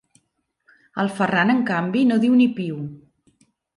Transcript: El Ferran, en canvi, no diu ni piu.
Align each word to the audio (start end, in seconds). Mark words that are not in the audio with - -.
El 1.03 1.11
Ferran, 1.19 1.53
en 1.55 1.61
canvi, 1.69 2.01
no 2.13 2.17
diu 2.25 2.39
ni 2.41 2.49
piu. 2.61 2.81